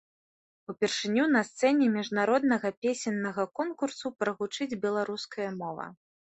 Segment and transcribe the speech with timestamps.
[0.71, 5.87] Упершыню на сцэне міжнароднага песеннага конкурсу прагучыць беларуская мова.